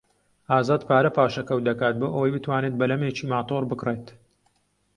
ئازاد 0.53 0.81
پارە 0.89 1.09
پاشەکەوت 1.17 1.63
دەکات 1.69 1.95
بۆ 2.01 2.07
ئەوەی 2.13 2.33
بتوانێت 2.35 2.73
بەلەمێکی 2.79 3.29
ماتۆڕ 3.33 3.63
بکڕێت. 3.71 4.07